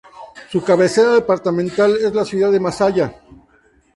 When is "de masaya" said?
2.51-3.21